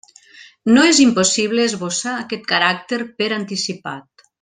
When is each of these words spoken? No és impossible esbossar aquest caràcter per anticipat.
No 0.77 0.85
és 0.93 1.01
impossible 1.03 1.67
esbossar 1.73 2.17
aquest 2.23 2.51
caràcter 2.55 3.01
per 3.23 3.33
anticipat. 3.41 4.29